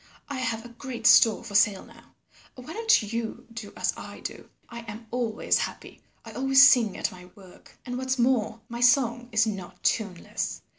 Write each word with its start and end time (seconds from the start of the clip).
I 0.29 0.37
have 0.37 0.65
a 0.65 0.69
great 0.69 1.05
store 1.05 1.43
for 1.43 1.53
sale 1.53 1.85
now. 1.85 2.15
Why 2.55 2.73
don't 2.73 3.03
you 3.13 3.45
do 3.53 3.71
as 3.77 3.93
I 3.95 4.19
do? 4.21 4.49
I 4.67 4.79
am 4.87 5.05
always 5.11 5.59
happy. 5.59 6.01
I 6.25 6.31
always 6.31 6.67
sing 6.67 6.97
at 6.97 7.11
my 7.11 7.25
work, 7.35 7.77
and 7.85 7.99
what's 7.99 8.17
more, 8.17 8.61
my 8.67 8.81
song 8.81 9.29
is 9.31 9.45
not 9.45 9.83
tuneless. 9.83 10.63